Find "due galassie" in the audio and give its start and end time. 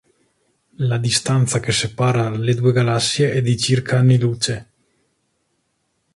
2.55-3.33